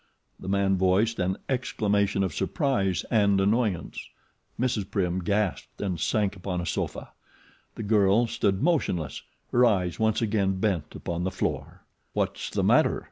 [0.39, 4.09] The man voiced an exclamation of surprise and annoyance.
[4.59, 4.89] Mrs.
[4.89, 7.11] Prim gasped and sank upon a sofa.
[7.75, 11.83] The girl stood motionless, her eyes once again bent upon the floor.
[12.13, 12.99] "What's the matter?"